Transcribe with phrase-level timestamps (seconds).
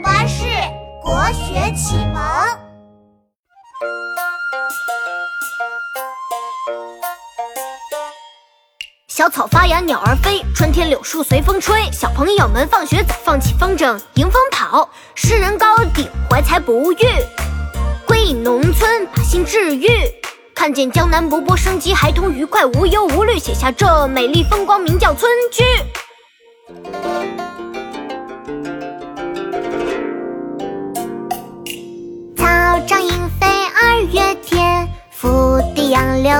[0.00, 0.44] 巴士
[1.02, 2.22] 国学启蒙。
[9.08, 11.90] 小草发芽，鸟儿飞，春天柳树随风吹。
[11.90, 14.88] 小朋友们放学早，放起风筝迎风跑。
[15.14, 16.98] 诗人高鼎怀才不遇，
[18.06, 19.88] 归隐农村把心治愈。
[20.54, 25.64] 看见江南勃勃生机，孩童愉快无忧无虑，写下这美丽风光，名叫村居。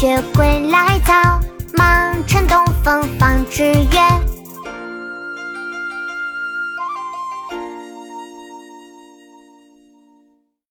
[0.00, 1.40] 雪归来早，
[1.74, 3.97] 忙趁东风放纸鸢。